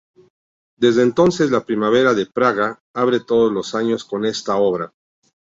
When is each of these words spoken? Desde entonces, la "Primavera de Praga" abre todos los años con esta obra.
Desde 0.79 1.03
entonces, 1.03 1.51
la 1.51 1.63
"Primavera 1.63 2.15
de 2.15 2.25
Praga" 2.25 2.79
abre 2.95 3.19
todos 3.19 3.51
los 3.53 3.75
años 3.75 4.03
con 4.03 4.25
esta 4.25 4.55
obra. 4.57 4.91